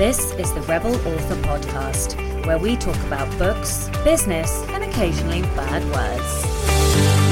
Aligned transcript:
This 0.00 0.32
is 0.36 0.50
the 0.54 0.62
Rebel 0.62 0.94
Author 0.94 1.36
Podcast, 1.42 2.46
where 2.46 2.56
we 2.56 2.74
talk 2.74 2.96
about 3.04 3.28
books, 3.38 3.90
business, 4.02 4.50
and 4.70 4.82
occasionally 4.82 5.42
bad 5.42 5.84
words. 5.92 7.29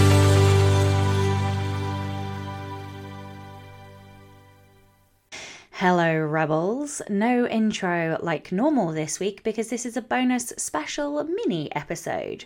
Hello, 5.81 6.19
Rebels. 6.19 7.01
No 7.09 7.47
intro 7.47 8.19
like 8.21 8.51
normal 8.51 8.91
this 8.91 9.21
week 9.21 9.45
because 9.45 9.69
this 9.69 9.87
is 9.87 9.97
a 9.97 10.03
bonus 10.03 10.53
special 10.57 11.23
mini 11.23 11.73
episode. 11.73 12.45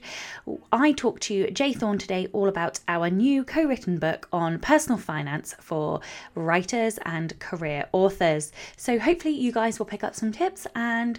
I 0.71 0.93
talked 0.93 1.23
to 1.23 1.51
J 1.51 1.73
Thorn 1.73 1.97
today 1.97 2.29
all 2.35 2.47
about 2.47 2.81
our 2.89 3.09
new 3.09 3.43
co 3.43 3.65
written 3.65 3.99
book 3.99 4.29
on 4.35 4.59
personal 4.59 4.99
finance 4.99 5.55
for 5.61 6.03
writers 6.35 6.99
and 7.07 7.39
career 7.39 7.87
authors. 7.93 8.53
So, 8.77 8.99
hopefully, 8.99 9.33
you 9.33 9.51
guys 9.51 9.79
will 9.79 9.87
pick 9.87 10.05
up 10.05 10.15
some 10.15 10.31
tips 10.31 10.67
and 10.77 11.19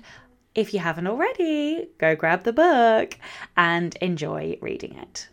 if 0.53 0.71
you 0.71 0.81
haven't 0.81 1.07
already, 1.07 1.87
go 1.97 2.15
grab 2.15 2.43
the 2.43 2.53
book 2.53 3.17
and 3.57 3.95
enjoy 4.01 4.59
reading 4.61 4.99
it. 4.99 5.29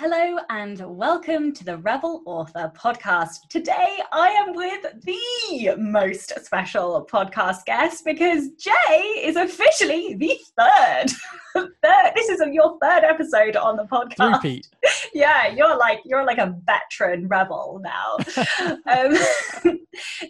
Hello 0.00 0.38
and 0.48 0.80
welcome 0.96 1.52
to 1.52 1.62
the 1.62 1.76
Rebel 1.76 2.22
Author 2.24 2.72
podcast. 2.74 3.46
Today 3.50 3.98
I 4.12 4.28
am 4.28 4.54
with 4.54 4.86
the 5.02 5.76
most 5.76 6.42
special 6.42 7.06
podcast 7.12 7.66
guest 7.66 8.06
because 8.06 8.48
J 8.52 8.70
is 9.22 9.36
officially 9.36 10.14
the 10.14 10.38
third. 10.58 11.10
third 11.82 12.12
this 12.16 12.30
is 12.30 12.40
your 12.50 12.78
third 12.80 13.04
episode 13.04 13.56
on 13.56 13.76
the 13.76 13.84
podcast. 13.84 14.36
Repeat. 14.36 14.68
Yeah, 15.12 15.48
you're 15.48 15.76
like 15.76 16.00
you're 16.06 16.24
like 16.24 16.38
a 16.38 16.56
veteran 16.64 17.28
rebel 17.28 17.82
now. 17.82 18.16
um, 18.86 19.14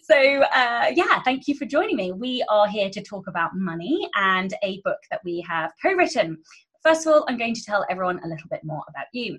so 0.02 0.16
uh, 0.16 0.86
yeah, 0.92 1.22
thank 1.22 1.46
you 1.46 1.54
for 1.54 1.64
joining 1.64 1.94
me. 1.94 2.10
We 2.10 2.42
are 2.48 2.66
here 2.66 2.90
to 2.90 3.00
talk 3.00 3.28
about 3.28 3.54
money 3.54 4.08
and 4.16 4.52
a 4.64 4.80
book 4.84 4.98
that 5.12 5.20
we 5.24 5.46
have 5.48 5.70
co-written. 5.80 6.38
First 6.82 7.06
of 7.06 7.12
all, 7.12 7.24
I'm 7.28 7.38
going 7.38 7.54
to 7.54 7.62
tell 7.62 7.86
everyone 7.88 8.18
a 8.24 8.26
little 8.26 8.48
bit 8.50 8.64
more 8.64 8.82
about 8.88 9.06
you. 9.12 9.38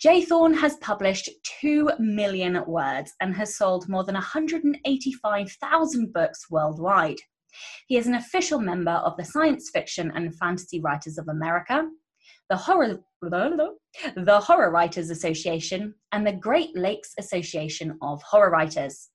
J 0.00 0.24
Thorn 0.24 0.54
has 0.54 0.76
published 0.76 1.28
2 1.60 1.90
million 1.98 2.64
words 2.66 3.12
and 3.20 3.34
has 3.36 3.56
sold 3.56 3.88
more 3.88 4.02
than 4.04 4.14
185,000 4.14 6.12
books 6.12 6.50
worldwide. 6.50 7.18
He 7.86 7.96
is 7.98 8.06
an 8.06 8.14
official 8.14 8.60
member 8.60 8.92
of 8.92 9.16
the 9.16 9.24
Science 9.24 9.70
Fiction 9.72 10.10
and 10.14 10.34
Fantasy 10.38 10.80
Writers 10.80 11.18
of 11.18 11.28
America, 11.28 11.86
the 12.48 12.56
Horror, 12.56 13.00
the 13.22 14.40
Horror 14.42 14.70
Writers 14.70 15.10
Association, 15.10 15.94
and 16.12 16.26
the 16.26 16.32
Great 16.32 16.76
Lakes 16.76 17.12
Association 17.18 17.98
of 18.00 18.22
Horror 18.22 18.50
Writers. 18.50 19.10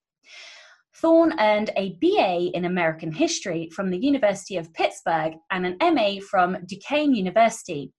Thorn 0.97 1.33
earned 1.39 1.71
a 1.75 1.97
BA 1.99 2.51
in 2.55 2.65
American 2.65 3.11
History 3.11 3.69
from 3.75 3.89
the 3.89 3.97
University 3.97 4.55
of 4.55 4.73
Pittsburgh 4.73 5.33
and 5.51 5.65
an 5.65 5.77
MA 5.93 6.19
from 6.29 6.57
Duquesne 6.65 7.13
University. 7.13 7.91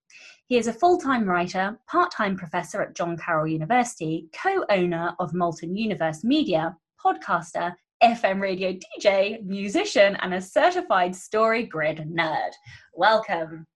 He 0.49 0.59
is 0.59 0.69
a 0.69 0.73
full 0.73 0.97
time 0.97 1.25
writer, 1.25 1.77
part 1.89 2.13
time 2.13 2.37
professor 2.37 2.81
at 2.81 2.95
John 2.95 3.17
Carroll 3.17 3.49
University, 3.49 4.29
co 4.33 4.65
owner 4.71 5.13
of 5.19 5.35
Molten 5.35 5.77
Universe 5.77 6.23
Media, 6.23 6.77
podcaster, 7.05 7.75
FM 8.01 8.41
radio 8.41 8.73
DJ, 9.01 9.43
musician, 9.45 10.17
and 10.23 10.35
a 10.35 10.41
certified 10.41 11.17
story 11.17 11.65
grid 11.67 12.09
nerd. 12.09 12.51
Welcome. 12.95 13.67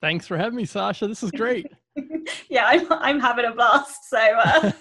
Thanks 0.00 0.26
for 0.26 0.38
having 0.38 0.56
me, 0.56 0.64
Sacha. 0.64 1.06
This 1.06 1.22
is 1.22 1.30
great. 1.30 1.66
yeah, 2.50 2.64
I'm, 2.66 2.86
I'm 2.90 3.20
having 3.20 3.44
a 3.44 3.52
blast. 3.52 4.08
So 4.08 4.18
uh, 4.18 4.72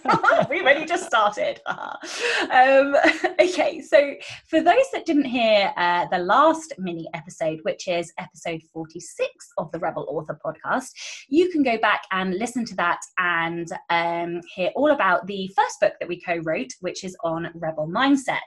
we've 0.50 0.66
only 0.66 0.86
just 0.86 1.06
started. 1.06 1.60
um, 1.68 2.96
okay, 3.40 3.82
so 3.82 4.14
for 4.48 4.62
those 4.62 4.86
that 4.94 5.06
didn't 5.06 5.26
hear 5.26 5.74
uh, 5.78 6.06
the 6.12 6.20
last 6.20 6.74
mini 6.78 7.08
episode, 7.14 7.60
which 7.64 7.88
is 7.88 8.12
episode 8.18 8.62
46 8.74 9.30
of 9.58 9.72
the 9.72 9.80
Rebel 9.80 10.06
Author 10.10 10.40
podcast, 10.46 10.92
you 11.30 11.50
can 11.50 11.64
go 11.64 11.78
back 11.78 12.04
and 12.12 12.36
listen 12.36 12.66
to 12.66 12.76
that 12.76 13.00
and 13.18 13.68
um, 13.90 14.42
hear 14.54 14.72
all 14.76 14.92
about 14.92 15.28
the 15.28 15.50
first 15.56 15.80
book 15.80 15.94
that 16.00 16.10
we 16.10 16.22
co 16.22 16.38
wrote, 16.44 16.72
which 16.82 17.04
is 17.04 17.16
on 17.24 17.50
Rebel 17.56 17.88
Mindset. 17.88 18.40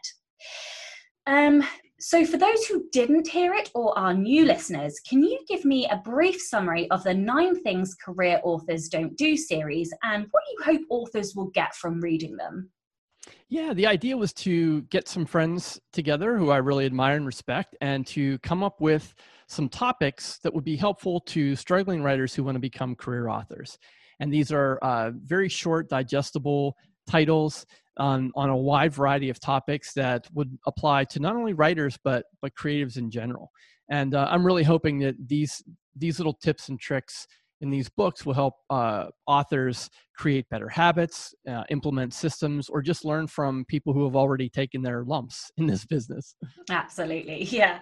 Um, 1.27 1.63
so, 2.01 2.25
for 2.25 2.37
those 2.37 2.65
who 2.67 2.89
didn't 2.93 3.27
hear 3.27 3.55
it 3.55 3.71
or 3.75 3.99
are 3.99 4.15
new 4.15 4.45
listeners, 4.45 5.01
can 5.01 5.23
you 5.23 5.41
give 5.49 5.65
me 5.65 5.87
a 5.89 5.97
brief 5.97 6.41
summary 6.41 6.89
of 6.91 7.03
the 7.03 7.15
Nine 7.15 7.61
Things 7.63 7.95
Career 7.95 8.41
Authors 8.45 8.89
Don't 8.89 9.17
Do 9.17 9.37
series 9.37 9.93
and 10.05 10.27
what 10.31 10.45
you 10.51 10.65
hope 10.65 10.83
authors 10.91 11.35
will 11.35 11.51
get 11.51 11.75
from 11.75 12.01
reading 12.01 12.37
them? 12.37 12.71
Yeah, 13.49 13.75
the 13.75 13.87
idea 13.87 14.17
was 14.17 14.33
to 14.35 14.83
get 14.83 15.09
some 15.09 15.27
friends 15.27 15.81
together 15.93 16.37
who 16.37 16.51
I 16.51 16.59
really 16.59 16.87
admire 16.87 17.17
and 17.17 17.27
respect 17.27 17.77
and 17.81 18.07
to 18.09 18.39
come 18.41 18.63
up 18.63 18.81
with 18.81 19.15
some 19.49 19.69
topics 19.69 20.39
that 20.43 20.55
would 20.55 20.65
be 20.65 20.77
helpful 20.77 21.21
to 21.21 21.57
struggling 21.57 22.03
writers 22.03 22.35
who 22.35 22.45
want 22.45 22.57
to 22.57 22.61
become 22.61 22.95
career 22.95 23.29
authors. 23.29 23.79
And 24.21 24.33
these 24.33 24.53
are 24.53 24.79
uh, 24.83 25.13
very 25.15 25.49
short, 25.49 25.89
digestible 25.89 26.77
titles 27.09 27.67
on, 27.97 28.31
on 28.37 28.51
a 28.51 28.57
wide 28.57 28.93
variety 28.93 29.29
of 29.31 29.41
topics 29.41 29.93
that 29.95 30.29
would 30.33 30.57
apply 30.67 31.05
to 31.05 31.21
not 31.21 31.35
only 31.35 31.53
writers 31.53 31.99
but 32.05 32.25
but 32.41 32.53
creatives 32.55 32.97
in 32.97 33.11
general. 33.11 33.51
And 33.91 34.15
uh, 34.15 34.29
I'm 34.31 34.45
really 34.45 34.63
hoping 34.63 34.99
that 35.01 35.17
these 35.27 35.63
these 35.97 36.19
little 36.19 36.35
tips 36.35 36.69
and 36.69 36.79
tricks 36.79 37.27
in 37.61 37.71
these 37.71 37.89
books 37.89 38.25
will 38.25 38.35
help 38.35 38.55
uh, 38.71 39.07
authors 39.27 39.91
create 40.17 40.49
better 40.49 40.69
habits, 40.69 41.35
uh, 41.49 41.65
implement 41.71 42.15
systems, 42.15 42.69
or 42.69 42.81
just 42.81 43.05
learn 43.05 43.27
from 43.27 43.65
people 43.67 43.93
who 43.93 44.05
have 44.05 44.15
already 44.15 44.49
taken 44.49 44.81
their 44.81 45.05
lumps 45.05 45.51
in 45.57 45.67
this 45.67 45.85
business. 45.85 46.37
Absolutely, 46.71 47.45
yeah. 47.45 47.81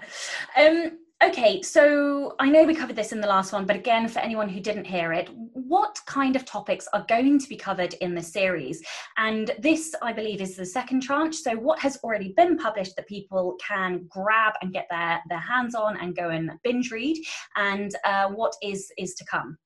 Um, 0.58 0.92
Okay, 1.24 1.62
so 1.62 2.34
I 2.38 2.50
know 2.50 2.64
we 2.64 2.74
covered 2.74 2.94
this 2.94 3.12
in 3.12 3.22
the 3.22 3.26
last 3.26 3.50
one, 3.50 3.64
but 3.64 3.74
again, 3.74 4.06
for 4.06 4.18
anyone 4.18 4.50
who 4.50 4.60
didn't 4.60 4.84
hear 4.84 5.14
it, 5.14 5.30
what 5.54 5.98
kind 6.06 6.36
of 6.36 6.44
topics 6.44 6.86
are 6.92 7.06
going 7.08 7.38
to 7.38 7.48
be 7.48 7.56
covered 7.56 7.94
in 7.94 8.14
the 8.14 8.22
series? 8.22 8.82
And 9.16 9.50
this, 9.58 9.94
I 10.02 10.12
believe, 10.12 10.42
is 10.42 10.56
the 10.56 10.66
second 10.66 11.02
tranche. 11.02 11.36
So, 11.36 11.56
what 11.56 11.78
has 11.78 11.96
already 12.04 12.34
been 12.36 12.58
published 12.58 12.96
that 12.96 13.08
people 13.08 13.56
can 13.66 14.06
grab 14.10 14.54
and 14.60 14.74
get 14.74 14.88
their, 14.90 15.22
their 15.30 15.40
hands 15.40 15.74
on 15.74 15.96
and 15.96 16.14
go 16.14 16.28
and 16.28 16.50
binge 16.62 16.90
read? 16.90 17.16
And 17.56 17.96
uh, 18.04 18.28
what 18.28 18.54
is 18.62 18.92
is 18.98 19.14
to 19.14 19.24
come? 19.24 19.56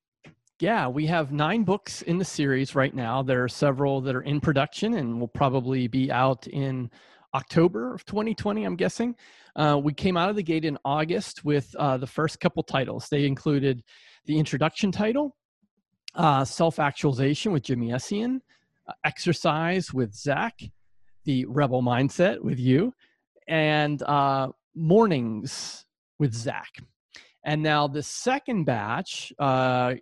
Yeah, 0.61 0.87
we 0.87 1.05
have 1.07 1.33
nine 1.33 1.65
books 1.65 2.03
in 2.03 2.19
the 2.19 2.25
series 2.25 2.77
right 2.77 2.95
now. 2.95 3.23
There 3.23 3.43
are 3.43 3.49
several 3.49 4.01
that 4.03 4.15
are 4.15 4.23
in 4.23 4.41
production 4.41 4.95
and 4.95 5.19
will 5.19 5.27
probably 5.27 5.89
be 5.89 6.13
out 6.13 6.47
in 6.47 6.91
October 7.35 7.95
of 7.95 8.05
2020, 8.05 8.65
I'm 8.65 8.77
guessing. 8.77 9.15
Uh, 9.55 9.81
we 9.83 9.93
came 9.93 10.17
out 10.17 10.31
of 10.31 10.37
the 10.37 10.43
gate 10.43 10.65
in 10.65 10.79
August 10.85 11.45
with 11.45 11.75
uh, 11.79 11.97
the 11.97 12.07
first 12.07 12.41
couple 12.41 12.63
titles. 12.63 13.09
They 13.09 13.27
included 13.27 13.83
the 14.27 14.39
introduction 14.39 14.93
title, 14.93 15.37
uh, 16.15 16.45
Self 16.45 16.79
Actualization 16.79 17.53
with 17.53 17.63
Jimmy 17.63 17.89
Essien, 17.89 18.41
uh, 18.89 18.93
Exercise 19.05 19.93
with 19.93 20.15
Zach, 20.15 20.61
The 21.25 21.45
Rebel 21.47 21.83
Mindset 21.83 22.41
with 22.41 22.59
you, 22.59 22.93
and 23.47 24.03
uh, 24.03 24.49
Mornings 24.75 25.85
with 26.19 26.35
Zach. 26.35 26.71
And 27.45 27.63
now 27.63 27.89
the 27.89 28.03
second 28.03 28.65
batch 28.65 29.33
uh, 29.39 29.95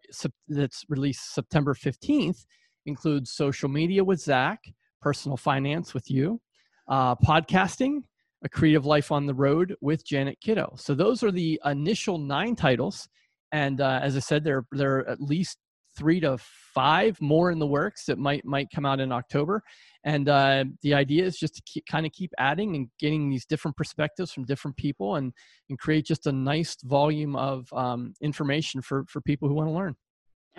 that's 0.49 0.85
released 0.89 1.35
September 1.35 1.75
15th 1.75 2.45
includes 2.87 3.31
Social 3.31 3.69
Media 3.69 4.03
with 4.03 4.21
Zach, 4.21 4.65
Personal 5.01 5.37
Finance 5.37 5.95
with 5.95 6.11
you, 6.11 6.41
uh, 6.89 7.15
podcasting, 7.17 8.03
a 8.45 8.49
creative 8.49 8.87
life 8.87 9.11
on 9.11 9.27
the 9.27 9.35
road 9.35 9.75
with 9.81 10.07
Janet 10.07 10.39
Kiddo. 10.41 10.75
So 10.77 10.95
those 10.95 11.23
are 11.23 11.33
the 11.33 11.61
initial 11.65 12.19
nine 12.19 12.55
titles, 12.57 13.09
and 13.53 13.81
uh, 13.81 14.01
as 14.03 14.17
I 14.17 14.21
said, 14.21 14.45
there 14.45 14.65
there 14.73 14.99
are 14.99 15.09
at 15.09 15.21
least 15.21 15.59
three 15.97 16.21
to 16.21 16.39
five 16.75 17.21
more 17.21 17.51
in 17.51 17.59
the 17.59 17.67
works 17.67 18.05
that 18.07 18.19
might 18.19 18.45
might 18.45 18.69
come 18.73 18.87
out 18.87 19.01
in 19.01 19.11
October. 19.11 19.63
And 20.05 20.29
uh, 20.29 20.65
the 20.83 20.95
idea 20.95 21.25
is 21.25 21.37
just 21.37 21.57
to 21.57 21.63
keep, 21.67 21.85
kind 21.87 22.07
of 22.07 22.13
keep 22.13 22.31
adding 22.39 22.77
and 22.77 22.89
getting 23.01 23.29
these 23.29 23.45
different 23.45 23.77
perspectives 23.77 24.33
from 24.33 24.45
different 24.45 24.77
people, 24.77 25.17
and 25.17 25.33
and 25.69 25.79
create 25.79 26.07
just 26.07 26.27
a 26.27 26.33
nice 26.33 26.77
volume 26.85 27.35
of 27.37 27.67
um, 27.73 28.15
information 28.21 28.81
for 28.81 29.05
for 29.09 29.21
people 29.21 29.49
who 29.49 29.55
want 29.55 29.69
to 29.69 29.73
learn 29.73 29.97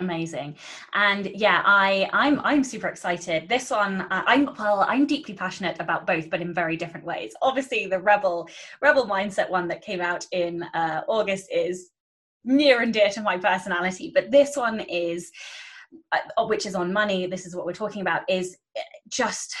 amazing. 0.00 0.56
And 0.94 1.26
yeah 1.34 1.62
i 1.64 2.08
i'm 2.12 2.40
i'm 2.40 2.64
super 2.64 2.88
excited. 2.88 3.48
This 3.48 3.70
one 3.70 4.02
uh, 4.02 4.22
i'm 4.26 4.46
well 4.58 4.84
i'm 4.88 5.06
deeply 5.06 5.34
passionate 5.34 5.76
about 5.80 6.06
both 6.06 6.28
but 6.30 6.40
in 6.40 6.52
very 6.52 6.76
different 6.76 7.06
ways. 7.06 7.32
Obviously 7.42 7.86
the 7.86 8.00
rebel 8.00 8.48
rebel 8.80 9.06
mindset 9.06 9.48
one 9.50 9.68
that 9.68 9.82
came 9.82 10.00
out 10.00 10.26
in 10.32 10.62
uh, 10.74 11.02
august 11.08 11.48
is 11.52 11.90
near 12.44 12.80
and 12.80 12.92
dear 12.92 13.10
to 13.10 13.20
my 13.20 13.36
personality 13.36 14.10
but 14.14 14.30
this 14.30 14.56
one 14.56 14.80
is 14.80 15.30
uh, 16.12 16.46
which 16.46 16.64
is 16.64 16.74
on 16.74 16.92
money 16.92 17.26
this 17.26 17.44
is 17.46 17.54
what 17.54 17.66
we're 17.66 17.72
talking 17.72 18.00
about 18.00 18.22
is 18.28 18.56
uh, 18.76 18.80
just 19.08 19.54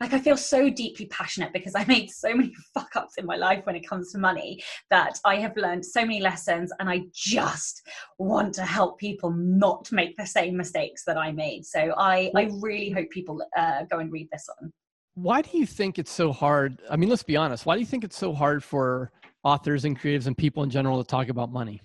like 0.00 0.12
I 0.12 0.18
feel 0.18 0.36
so 0.36 0.70
deeply 0.70 1.06
passionate 1.06 1.52
because 1.52 1.74
I 1.76 1.84
made 1.86 2.10
so 2.10 2.34
many 2.34 2.52
fuck 2.74 2.94
ups 2.96 3.14
in 3.18 3.26
my 3.26 3.36
life 3.36 3.64
when 3.64 3.76
it 3.76 3.88
comes 3.88 4.12
to 4.12 4.18
money 4.18 4.62
that 4.90 5.18
I 5.24 5.36
have 5.36 5.56
learned 5.56 5.84
so 5.84 6.02
many 6.02 6.20
lessons 6.20 6.72
and 6.78 6.88
I 6.88 7.02
just 7.12 7.82
want 8.18 8.54
to 8.54 8.62
help 8.62 8.98
people 8.98 9.30
not 9.30 9.90
make 9.92 10.16
the 10.16 10.26
same 10.26 10.56
mistakes 10.56 11.04
that 11.06 11.16
I 11.16 11.32
made. 11.32 11.64
So 11.64 11.94
I, 11.96 12.30
I 12.34 12.50
really 12.60 12.90
hope 12.90 13.10
people 13.10 13.42
uh, 13.56 13.84
go 13.90 13.98
and 13.98 14.12
read 14.12 14.28
this 14.32 14.48
one. 14.58 14.72
why 15.14 15.42
do 15.42 15.56
you 15.56 15.66
think 15.66 15.98
it's 15.98 16.10
so 16.10 16.32
hard? 16.32 16.80
I 16.90 16.96
mean, 16.96 17.08
let's 17.08 17.22
be 17.22 17.36
honest. 17.36 17.66
Why 17.66 17.74
do 17.74 17.80
you 17.80 17.86
think 17.86 18.04
it's 18.04 18.18
so 18.18 18.32
hard 18.32 18.62
for 18.62 19.12
authors 19.44 19.84
and 19.84 19.98
creatives 19.98 20.26
and 20.26 20.36
people 20.36 20.62
in 20.62 20.70
general 20.70 21.02
to 21.02 21.08
talk 21.08 21.28
about 21.28 21.52
money? 21.52 21.80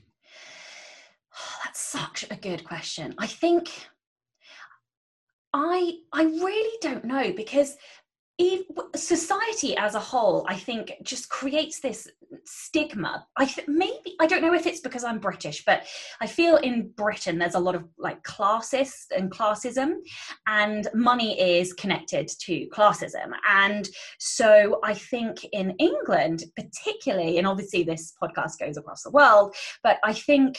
Oh, 1.35 1.59
that's 1.63 1.79
such 1.79 2.25
a 2.29 2.35
good 2.35 2.63
question. 2.63 3.13
I 3.17 3.27
think 3.27 3.69
I 5.53 5.99
I 6.13 6.23
really 6.23 6.77
don't 6.81 7.05
know 7.05 7.33
because 7.33 7.75
society 8.95 9.75
as 9.75 9.95
a 9.95 9.99
whole 9.99 10.45
i 10.47 10.55
think 10.55 10.93
just 11.03 11.29
creates 11.29 11.81
this 11.81 12.07
stigma. 12.45 13.25
I 13.37 13.45
th- 13.45 13.67
maybe 13.67 14.15
i 14.21 14.27
don't 14.27 14.41
know 14.41 14.53
if 14.53 14.65
it's 14.65 14.79
because 14.79 15.03
i'm 15.03 15.19
british 15.19 15.65
but 15.65 15.83
i 16.21 16.27
feel 16.27 16.55
in 16.57 16.89
britain 16.95 17.37
there's 17.37 17.55
a 17.55 17.59
lot 17.59 17.75
of 17.75 17.83
like 17.97 18.23
classist 18.23 19.07
and 19.15 19.29
classism 19.29 19.95
and 20.47 20.87
money 20.93 21.39
is 21.39 21.73
connected 21.73 22.29
to 22.45 22.67
classism. 22.69 23.31
And 23.49 23.89
so 24.19 24.79
i 24.83 24.93
think 24.93 25.43
in 25.51 25.71
england 25.71 26.45
particularly 26.55 27.39
and 27.39 27.47
obviously 27.47 27.83
this 27.83 28.13
podcast 28.21 28.59
goes 28.59 28.77
across 28.77 29.03
the 29.03 29.11
world 29.11 29.53
but 29.83 29.97
i 30.03 30.13
think 30.13 30.57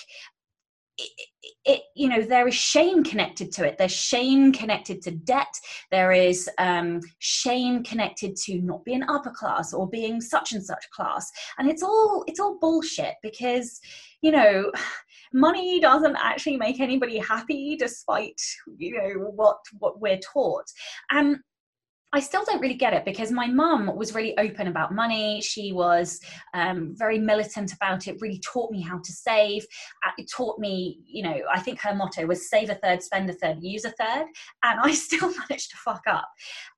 it, 1.01 1.29
it, 1.65 1.83
you 1.95 2.09
know 2.09 2.23
there 2.23 2.49
is 2.49 2.55
shame 2.55 3.05
connected 3.05 3.53
to 3.53 3.67
it. 3.67 3.77
There's 3.79 3.93
shame 3.93 4.53
connected 4.53 5.03
to 5.03 5.11
debt. 5.11 5.55
There 5.91 6.13
is 6.13 6.49
um, 6.59 7.01
shame 7.19 7.83
connected 7.83 8.37
to 8.45 8.61
not 8.61 8.85
being 8.85 9.03
upper 9.09 9.31
class 9.31 9.73
or 9.73 9.89
being 9.89 10.21
such 10.21 10.53
and 10.53 10.65
such 10.65 10.89
class. 10.91 11.31
And 11.59 11.69
it's 11.69 11.83
all 11.83 12.25
it's 12.27 12.41
all 12.41 12.59
bullshit 12.59 13.15
because 13.23 13.81
you 14.23 14.33
know 14.33 14.71
money 15.33 15.81
doesn't 15.81 16.17
actually 16.17 16.57
make 16.57 16.81
anybody 16.81 17.19
happy 17.19 17.77
despite 17.77 18.41
you 18.77 18.97
know 18.97 19.31
what 19.31 19.59
what 19.79 20.01
we're 20.01 20.19
taught. 20.19 20.67
And 21.11 21.39
I 22.13 22.21
still 22.21 22.45
don't 22.45 22.61
really 22.61 22.75
get 22.75 22.93
it 22.93 23.05
because 23.05 23.31
my 23.31 23.47
mum 23.47 23.95
was 23.95 24.15
really 24.15 24.37
open 24.39 24.67
about 24.67 24.93
money. 24.93 25.41
She 25.41 25.73
was 25.73 26.21
um, 26.55 26.95
very 26.97 27.19
militant 27.19 27.73
about 27.73 28.09
it, 28.09 28.21
really 28.21 28.41
taught 28.41 28.73
me 28.73 28.81
how 28.81 28.99
to 28.99 29.13
save. 29.13 29.65
Uh, 30.05 30.11
it 30.19 30.29
taught 30.31 30.59
me, 30.59 31.01
you 31.07 31.23
know, 31.23 31.41
I 31.53 31.61
think 31.61 31.81
her 31.81 31.95
motto 31.95 32.27
was 32.27 32.51
save 32.51 32.71
a 32.71 32.75
third, 32.75 33.03
spend 33.03 33.31
a 33.31 33.35
third, 33.35 33.59
use 33.61 33.85
a 33.85 33.91
third. 33.93 34.27
And 34.63 34.81
I 34.83 34.93
still 34.95 35.33
managed 35.49 35.71
to 35.71 35.77
fuck 35.77 36.03
up. 36.07 36.29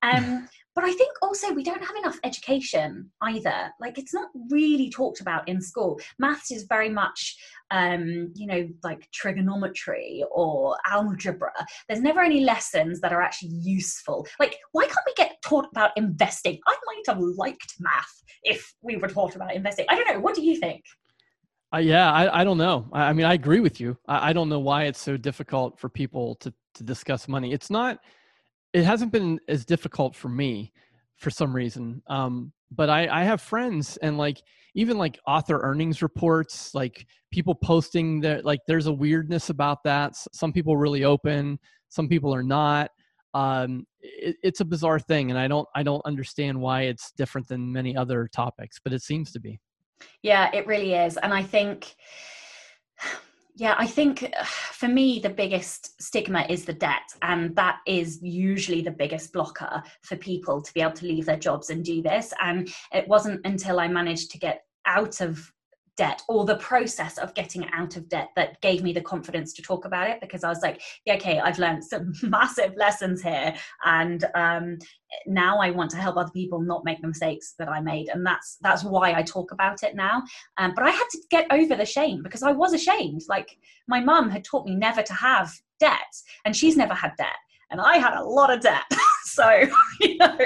Um, 0.02 0.49
but 0.75 0.85
I 0.85 0.93
think 0.93 1.13
also 1.23 1.53
we 1.53 1.63
don't 1.63 1.83
have 1.83 1.97
enough 1.97 2.19
education 2.25 3.11
either. 3.21 3.71
Like 3.81 3.99
it's 3.99 4.15
not 4.15 4.29
really 4.51 4.91
talked 4.91 5.21
about 5.21 5.49
in 5.49 5.61
school. 5.61 6.01
Maths 6.19 6.51
is 6.51 6.65
very 6.65 6.89
much, 6.89 7.37
um, 7.71 8.33
you 8.35 8.47
know, 8.47 8.69
like 8.83 9.11
trigonometry 9.13 10.25
or 10.31 10.77
algebra. 10.87 11.53
There's 11.89 12.01
never 12.01 12.21
any 12.21 12.41
lessons 12.41 13.01
that 13.01 13.13
are 13.13 13.23
actually 13.23 13.51
useful. 13.63 14.27
Like, 14.41 14.57
why 14.73 14.85
can't 14.85 15.07
we 15.07 15.15
get 15.17 15.37
taught 15.45 15.69
about 15.73 15.91
investing? 15.97 16.59
I 16.67 16.77
might 16.87 17.15
have 17.15 17.21
liked 17.21 17.75
math 17.81 18.23
if 18.43 18.75
we 18.83 18.97
were 18.97 19.09
taught 19.09 19.37
about 19.37 19.55
investing. 19.55 19.87
I 19.89 19.97
don't 19.97 20.09
know. 20.09 20.21
What 20.21 20.35
do 20.35 20.43
you 20.43 20.59
think? 20.59 20.83
Uh, 21.75 21.79
yeah, 21.79 22.13
I, 22.13 22.41
I 22.41 22.45
don't 22.45 22.59
know. 22.59 22.87
I, 22.93 23.05
I, 23.05 23.13
mean, 23.15 23.25
I 23.25 23.33
agree 23.33 23.61
with 23.61 23.81
you. 23.81 23.97
I, 24.07 24.31
I 24.31 24.33
don't 24.33 24.51
know 24.51 24.59
why 24.61 24.85
it's 24.85 25.01
so 25.01 25.17
difficult 25.17 25.79
for 25.79 25.89
people 25.89 26.35
to 26.37 26.53
to 26.75 26.83
discuss 26.83 27.29
money. 27.29 27.53
It's 27.53 27.71
not 27.71 27.99
it 28.73 28.85
hasn't 28.85 29.13
been 29.13 29.39
as 29.49 29.65
difficult 29.65 30.15
for 30.15 30.29
me 30.29 30.73
for 31.17 31.31
some 31.31 31.55
reason. 31.55 32.03
Um, 32.09 32.53
but 32.71 32.89
I, 32.89 33.07
I 33.09 33.25
have 33.25 33.41
friends 33.41 33.97
and 33.99 34.19
like 34.19 34.43
even 34.75 34.97
like 34.97 35.19
author 35.27 35.61
earnings 35.63 36.03
reports, 36.03 36.75
like 36.75 37.07
people 37.31 37.55
posting 37.55 38.21
that 38.21 38.45
like 38.45 38.61
there's 38.67 38.87
a 38.87 38.93
weirdness 38.93 39.51
about 39.51 39.85
that. 39.85 40.17
Some 40.33 40.53
people 40.53 40.77
really 40.77 41.05
open, 41.05 41.59
some 41.89 42.09
people 42.09 42.35
are 42.35 42.43
not. 42.43 42.91
Um, 43.35 43.87
it, 44.01 44.37
it's 44.43 44.61
a 44.61 44.65
bizarre 44.65 45.01
thing, 45.01 45.31
and 45.31 45.39
I 45.39 45.49
don't 45.49 45.69
I 45.75 45.83
don't 45.83 46.05
understand 46.05 46.61
why 46.61 46.83
it's 46.83 47.13
different 47.13 47.49
than 47.49 47.73
many 47.73 47.97
other 47.97 48.29
topics, 48.33 48.79
but 48.83 48.93
it 48.93 49.03
seems 49.03 49.33
to 49.33 49.41
be. 49.41 49.59
Yeah, 50.23 50.51
it 50.53 50.67
really 50.67 50.95
is, 50.95 51.17
and 51.19 51.33
I 51.33 51.43
think 51.43 51.95
yeah, 53.54 53.75
I 53.78 53.87
think 53.87 54.32
for 54.44 54.88
me, 54.88 55.19
the 55.19 55.31
biggest 55.31 56.00
stigma 56.02 56.46
is 56.49 56.64
the 56.64 56.72
debt. 56.72 57.14
And 57.22 57.54
that 57.56 57.78
is 57.87 58.22
usually 58.22 58.82
the 58.82 58.90
biggest 58.90 59.32
blocker 59.32 59.82
for 60.02 60.16
people 60.16 60.62
to 60.62 60.75
be 60.75 60.81
able 60.81 60.93
to 60.93 61.06
leave 61.06 61.26
their 61.26 61.38
jobs 61.38 61.70
and 61.70 61.84
do 61.84 62.02
this. 62.02 62.32
And 62.40 62.72
it 62.93 63.06
wasn't 63.08 63.44
until 63.44 63.81
I 63.81 63.88
managed 63.88 64.31
to 64.32 64.38
get 64.38 64.64
out 64.87 65.20
of 65.20 65.51
debt 65.97 66.23
or 66.29 66.44
the 66.44 66.56
process 66.56 67.19
of 67.19 67.35
getting 67.35 67.69
out 67.73 67.97
of 67.97 68.09
debt 68.09 68.31
that 68.35 68.61
gave 68.62 68.83
me 68.83 68.93
the 68.93 69.00
confidence 69.00 69.53
to 69.53 69.62
talk 69.62 69.85
about 69.85 70.09
it 70.09 70.21
because 70.21 70.43
I 70.43 70.49
was 70.49 70.62
like, 70.62 70.81
yeah, 71.05 71.15
okay, 71.15 71.39
I've 71.39 71.59
learned 71.59 71.85
some 71.85 72.12
massive 72.23 72.75
lessons 72.77 73.23
here, 73.23 73.55
and 73.85 74.25
um, 74.35 74.79
now 75.27 75.59
I 75.59 75.71
want 75.71 75.91
to 75.91 75.99
help 75.99 76.17
other 76.17 76.31
people 76.31 76.61
not 76.61 76.85
make 76.85 77.00
the 77.00 77.09
mistakes 77.09 77.55
that 77.59 77.69
I 77.69 77.81
made, 77.81 78.09
and 78.09 78.25
that's 78.25 78.56
that's 78.61 78.85
why 78.85 79.15
I 79.15 79.23
talk 79.23 79.53
about 79.53 79.83
it 79.83 79.94
now. 79.94 80.23
Um, 80.59 80.73
but 80.75 80.85
I 80.85 80.91
had 80.91 81.06
to 81.12 81.19
get 81.31 81.47
over 81.50 81.77
the 81.77 81.87
shame 81.87 82.23
because 82.23 82.43
I 82.43 82.53
was 82.53 82.73
ashamed. 82.73 83.23
Like 83.29 83.56
my 83.88 84.00
mum 84.00 84.31
had 84.31 84.45
taught 84.45 84.67
me 84.67 84.75
never 84.75 85.03
to 85.03 85.15
have 85.15 85.53
debt, 85.79 86.15
and 86.45 86.56
she's 86.56 86.77
never 86.77 86.95
had 86.95 87.12
debt, 87.19 87.38
and 87.71 87.81
I 87.81 87.99
had 87.99 88.15
a 88.15 88.25
lot 88.25 88.53
of 88.53 88.61
debt. 88.61 88.85
so 89.27 89.63
you 90.01 90.17
know 90.19 90.39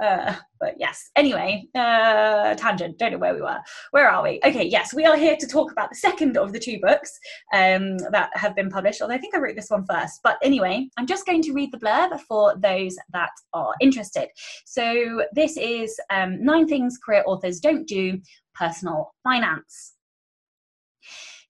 uh, 0.00 0.34
but 0.58 0.74
yes. 0.78 1.10
Anyway 1.16 1.66
uh, 1.74 2.54
tangent. 2.54 2.98
Don't 2.98 3.12
know 3.12 3.18
where 3.18 3.34
we 3.34 3.42
were. 3.42 3.58
Where 3.90 4.08
are 4.08 4.22
we? 4.22 4.40
Okay 4.44 4.64
yes 4.64 4.94
we 4.94 5.04
are 5.04 5.16
here 5.16 5.36
to 5.36 5.46
talk 5.46 5.72
about 5.72 5.90
the 5.90 5.96
second 5.96 6.36
of 6.36 6.52
the 6.52 6.58
two 6.58 6.78
books 6.80 7.18
um, 7.52 7.98
that 8.10 8.30
have 8.34 8.54
been 8.54 8.70
published 8.70 9.02
although 9.02 9.14
i 9.14 9.18
think 9.18 9.34
i 9.34 9.38
wrote 9.38 9.56
this 9.56 9.70
one 9.70 9.84
first. 9.84 10.20
But 10.22 10.38
anyway 10.42 10.88
i'm 10.96 11.06
just 11.06 11.26
going 11.26 11.42
to 11.42 11.52
read 11.52 11.72
the 11.72 11.78
blurb 11.78 12.18
for 12.20 12.56
those 12.58 12.96
that 13.12 13.30
are 13.52 13.74
interested. 13.80 14.28
So 14.64 15.22
this 15.32 15.56
is 15.56 15.98
um, 16.10 16.42
nine 16.44 16.66
things 16.66 16.98
career 17.04 17.22
authors 17.26 17.60
don't 17.60 17.86
do 17.86 18.20
personal 18.54 19.12
finance. 19.22 19.94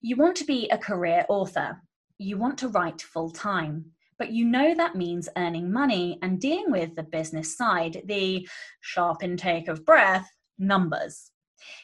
You 0.01 0.17
want 0.17 0.37
to 0.37 0.45
be 0.45 0.69
a 0.71 0.79
career 0.79 1.25
author. 1.29 1.81
You 2.19 2.37
want 2.39 2.59
to 2.59 2.69
write 2.69 3.03
full 3.03 3.31
time 3.31 3.87
but 4.19 4.33
you 4.33 4.45
know 4.45 4.75
that 4.75 4.97
means 4.97 5.29
earning 5.37 5.73
money 5.73 6.19
and 6.23 6.41
dealing 6.41 6.71
with 6.71 6.95
the 6.97 7.03
business 7.03 7.57
side, 7.57 8.03
the 8.07 8.49
sharp 8.81 9.23
intake 9.23 9.69
of 9.69 9.85
breath, 9.85 10.29
numbers. 10.59 11.31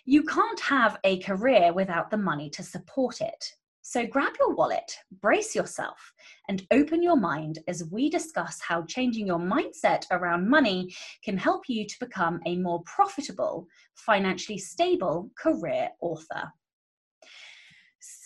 You 0.04 0.24
can't 0.24 0.60
have 0.60 0.98
a 1.04 1.20
career 1.20 1.72
without 1.72 2.10
the 2.10 2.16
money 2.16 2.50
to 2.50 2.62
support 2.62 3.20
it. 3.20 3.44
So 3.84 4.06
grab 4.06 4.32
your 4.38 4.54
wallet, 4.54 4.96
brace 5.20 5.56
yourself, 5.56 6.12
and 6.48 6.64
open 6.70 7.02
your 7.02 7.16
mind 7.16 7.58
as 7.66 7.90
we 7.90 8.08
discuss 8.08 8.60
how 8.60 8.84
changing 8.84 9.26
your 9.26 9.40
mindset 9.40 10.04
around 10.12 10.48
money 10.48 10.94
can 11.24 11.36
help 11.36 11.64
you 11.68 11.84
to 11.86 11.98
become 11.98 12.40
a 12.46 12.56
more 12.56 12.82
profitable, 12.84 13.66
financially 13.94 14.58
stable 14.58 15.30
career 15.36 15.88
author. 16.00 16.52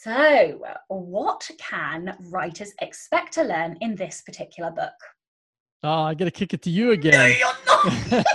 So, 0.07 0.63
what 0.87 1.51
can 1.59 2.17
writers 2.31 2.73
expect 2.81 3.35
to 3.35 3.43
learn 3.43 3.77
in 3.81 3.97
this 3.97 4.23
particular 4.23 4.71
book? 4.71 4.93
Oh, 5.83 6.03
I 6.03 6.15
got 6.15 6.27
to 6.27 6.31
kick 6.31 6.55
it 6.55 6.63
to 6.63 6.71
you 6.71 6.93
again. 6.93 7.13
No, 7.13 7.27
you're 7.27 7.49
not. 7.67 8.27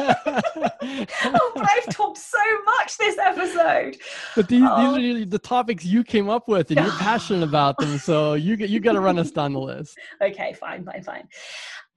oh, 1.23 1.51
but 1.55 1.69
I've 1.69 1.87
talked 1.89 2.17
so 2.17 2.39
much 2.65 2.97
this 2.97 3.17
episode. 3.17 3.95
But 4.35 4.49
these, 4.49 4.63
oh. 4.65 4.97
these 4.97 5.23
are 5.23 5.29
the 5.29 5.39
topics 5.39 5.85
you 5.85 6.03
came 6.03 6.29
up 6.29 6.49
with, 6.49 6.71
and 6.71 6.79
you're 6.81 6.91
passionate 6.99 7.43
about 7.43 7.77
them. 7.77 7.97
So 7.99 8.33
you 8.33 8.57
you 8.57 8.81
got 8.81 8.93
to 8.93 8.99
run 8.99 9.17
us 9.17 9.31
down 9.31 9.53
the 9.53 9.61
list. 9.61 9.97
Okay, 10.21 10.51
fine, 10.59 10.83
fine, 10.83 11.03
fine. 11.03 11.29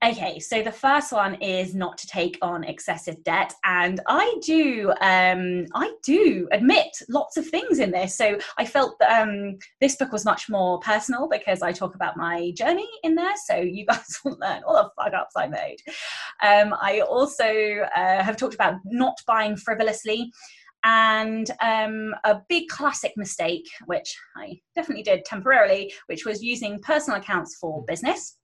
Okay, 0.05 0.39
so 0.39 0.61
the 0.61 0.71
first 0.71 1.11
one 1.11 1.33
is 1.41 1.73
not 1.73 1.97
to 1.97 2.05
take 2.05 2.37
on 2.43 2.63
excessive 2.63 3.23
debt, 3.23 3.55
and 3.63 3.99
I 4.05 4.35
do, 4.43 4.91
um, 5.01 5.65
I 5.73 5.93
do 6.03 6.47
admit 6.51 6.95
lots 7.09 7.37
of 7.37 7.47
things 7.47 7.79
in 7.79 7.89
this. 7.89 8.15
So 8.15 8.37
I 8.59 8.65
felt 8.65 8.99
that 8.99 9.23
um, 9.23 9.57
this 9.81 9.95
book 9.95 10.11
was 10.11 10.23
much 10.23 10.47
more 10.47 10.79
personal 10.81 11.27
because 11.27 11.63
I 11.63 11.71
talk 11.71 11.95
about 11.95 12.17
my 12.17 12.51
journey 12.51 12.87
in 13.01 13.15
there. 13.15 13.33
So 13.47 13.55
you 13.55 13.83
guys 13.89 14.19
will 14.23 14.37
learn 14.39 14.61
all 14.67 14.75
the 14.75 14.91
fuck 14.95 15.13
ups 15.13 15.33
I 15.35 15.47
made. 15.47 15.77
Um, 16.43 16.75
I 16.79 16.99
also 16.99 17.49
uh, 17.95 18.21
have 18.21 18.37
talked 18.37 18.53
about 18.53 18.75
not 18.85 19.17
buying 19.25 19.57
frivolously 19.57 20.31
and 20.83 21.49
um, 21.63 22.13
a 22.25 22.41
big 22.47 22.67
classic 22.67 23.13
mistake, 23.17 23.67
which 23.87 24.15
I 24.37 24.59
definitely 24.75 25.03
did 25.03 25.25
temporarily, 25.25 25.91
which 26.05 26.25
was 26.25 26.43
using 26.43 26.79
personal 26.79 27.19
accounts 27.19 27.55
for 27.55 27.83
business 27.85 28.37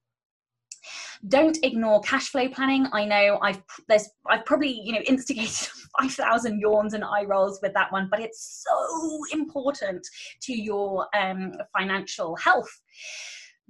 don't 1.27 1.57
ignore 1.63 2.01
cash 2.01 2.29
flow 2.29 2.47
planning. 2.49 2.87
I 2.91 3.05
know 3.05 3.39
i've 3.41 3.61
there's 3.87 4.09
i've 4.27 4.45
probably 4.45 4.79
you 4.83 4.93
know 4.93 5.01
instigated 5.07 5.67
5000 5.99 6.59
yawns 6.59 6.93
and 6.93 7.03
eye 7.03 7.25
rolls 7.25 7.59
with 7.61 7.73
that 7.73 7.91
one 7.91 8.07
but 8.09 8.19
it's 8.19 8.65
so 8.65 9.19
important 9.33 10.07
to 10.41 10.53
your 10.53 11.07
um, 11.15 11.53
financial 11.77 12.35
health. 12.37 12.71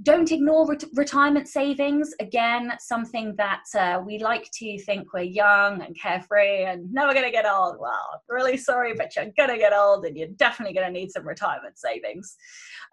Don't 0.03 0.31
ignore 0.31 0.67
ret- 0.67 0.83
retirement 0.95 1.47
savings. 1.47 2.11
Again 2.19 2.73
something 2.79 3.35
that 3.37 3.63
uh, 3.77 4.01
we 4.05 4.17
like 4.17 4.49
to 4.53 4.79
think 4.83 5.13
we're 5.13 5.21
young 5.21 5.81
and 5.81 5.95
carefree 5.99 6.63
and 6.63 6.91
never 6.91 7.13
going 7.13 7.25
to 7.25 7.31
get 7.31 7.45
old. 7.45 7.77
Well 7.79 8.21
really 8.29 8.57
sorry 8.57 8.93
but 8.93 9.15
you're 9.15 9.25
going 9.37 9.49
to 9.49 9.57
get 9.57 9.73
old 9.73 10.05
and 10.05 10.15
you're 10.17 10.29
definitely 10.37 10.73
going 10.73 10.87
to 10.87 10.99
need 10.99 11.11
some 11.11 11.27
retirement 11.27 11.77
savings. 11.77 12.35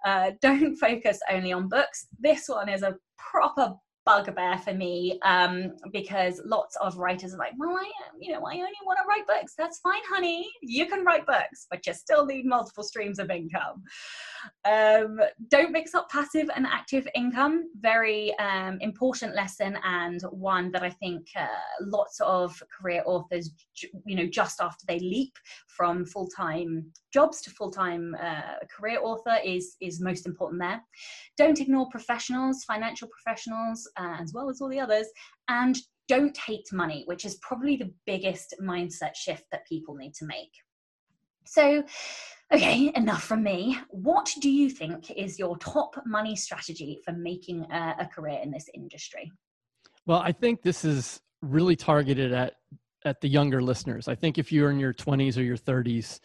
Uh, 0.05 0.33
don't 0.41 0.77
focus 0.77 1.21
only 1.31 1.53
on 1.53 1.69
books. 1.69 2.09
This 2.19 2.49
one 2.49 2.69
is 2.69 2.83
a 2.83 2.97
proper 3.17 3.75
bugbear 4.09 4.57
for 4.57 4.73
me 4.73 5.19
um, 5.23 5.75
because 5.93 6.41
lots 6.47 6.77
of 6.77 6.97
writers 6.97 7.35
are 7.35 7.39
like, 7.39 7.53
well, 7.59 7.77
I, 7.77 7.91
you 8.19 8.33
know, 8.33 8.41
I 8.47 8.55
only 8.55 8.73
want 8.87 8.99
to 9.03 9.07
write 9.07 9.27
books. 9.27 9.53
That's 9.57 9.81
fine, 9.81 10.01
honey. 10.09 10.51
You 10.63 10.87
can 10.87 11.05
write 11.05 11.27
books, 11.27 11.67
but 11.71 11.87
you 11.87 11.93
still 11.93 12.25
need 12.25 12.47
multiple 12.47 12.83
streams 12.83 13.19
of 13.19 13.31
income. 13.31 13.83
Um, 14.65 15.21
don't 15.49 15.73
mix 15.73 15.95
up 15.95 16.09
passive 16.11 16.51
and 16.55 16.67
active 16.67 17.07
income. 17.15 17.71
Very 17.81 18.37
um, 18.39 18.79
important 18.81 19.35
lesson 19.35 19.79
and 19.85 20.21
one 20.31 20.71
that 20.73 20.83
I 20.83 20.91
think 20.91 21.27
uh, 21.39 21.47
lots 21.81 22.21
of 22.21 22.61
career 22.77 23.03
authors, 23.07 23.51
you 24.07 24.17
know, 24.17 24.27
just 24.27 24.61
after 24.61 24.85
they 24.87 24.99
leap 24.99 25.33
from 25.69 26.05
full-time 26.07 26.91
jobs 27.13 27.41
to 27.43 27.51
full-time 27.51 28.15
uh, 28.23 28.65
career 28.75 29.01
author 29.03 29.39
is 29.45 29.77
is 29.81 30.01
most 30.01 30.27
important 30.27 30.61
there. 30.61 30.81
Don't 31.37 31.61
ignore 31.61 31.89
professionals, 31.91 32.65
financial 32.65 33.09
professionals, 33.09 33.89
uh, 33.97 34.17
as 34.21 34.33
well 34.35 34.51
as 34.51 34.61
all 34.61 34.69
the 34.69 34.81
others, 34.81 35.07
and 35.49 35.79
don't 36.09 36.37
hate 36.39 36.67
money, 36.73 37.03
which 37.07 37.25
is 37.25 37.39
probably 37.43 37.77
the 37.77 37.93
biggest 38.07 38.55
mindset 38.63 39.15
shift 39.15 39.45
that 39.53 39.67
people 39.67 39.95
need 39.95 40.15
to 40.15 40.25
make. 40.25 40.51
So, 41.51 41.83
okay, 42.53 42.93
enough 42.95 43.23
from 43.23 43.43
me. 43.43 43.79
What 43.89 44.31
do 44.41 44.51
you 44.51 44.69
think 44.69 45.11
is 45.11 45.39
your 45.39 45.57
top 45.57 45.99
money 46.05 46.37
strategy 46.37 47.01
for 47.05 47.13
making 47.13 47.63
a, 47.73 47.97
a 48.01 48.07
career 48.07 48.39
in 48.43 48.51
this 48.51 48.67
industry? 48.75 49.33
Well, 50.05 50.21
I 50.21 50.31
think 50.31 50.61
this 50.61 50.85
is 50.85 51.21
really 51.41 51.75
targeted 51.75 52.33
at 52.33 52.55
at 53.05 53.21
the 53.23 53.29
younger 53.29 53.63
listeners. 53.63 54.09
I 54.09 54.15
think 54.15 54.37
if 54.37 54.53
you're 54.53 54.71
in 54.71 54.79
your 54.79 54.93
20s 54.93 55.39
or 55.39 55.43
your 55.43 55.57
30s, 55.57 56.21